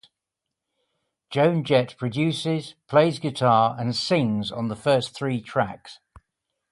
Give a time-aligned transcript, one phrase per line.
[1.29, 5.99] Joan Jett produces, plays guitar and sings on the first three tracks.